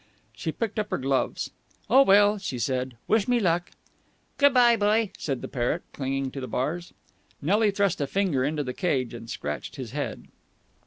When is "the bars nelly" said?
6.41-7.69